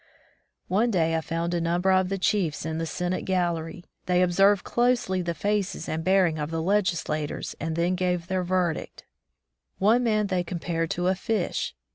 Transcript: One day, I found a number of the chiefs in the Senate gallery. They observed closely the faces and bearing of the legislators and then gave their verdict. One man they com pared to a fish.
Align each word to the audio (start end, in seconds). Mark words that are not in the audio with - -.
One 0.67 0.89
day, 0.89 1.15
I 1.15 1.21
found 1.21 1.53
a 1.53 1.61
number 1.61 1.91
of 1.91 2.09
the 2.09 2.17
chiefs 2.17 2.65
in 2.65 2.79
the 2.79 2.87
Senate 2.87 3.21
gallery. 3.21 3.83
They 4.07 4.23
observed 4.23 4.63
closely 4.63 5.21
the 5.21 5.35
faces 5.35 5.87
and 5.87 6.03
bearing 6.03 6.39
of 6.39 6.49
the 6.49 6.59
legislators 6.63 7.55
and 7.59 7.75
then 7.75 7.93
gave 7.93 8.25
their 8.25 8.43
verdict. 8.43 9.05
One 9.77 10.03
man 10.03 10.25
they 10.25 10.43
com 10.43 10.57
pared 10.57 10.89
to 10.89 11.05
a 11.05 11.13
fish. 11.13 11.75